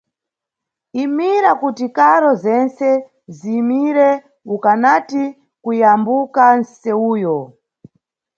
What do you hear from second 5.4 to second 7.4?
kuyambuka nʼsewuyo.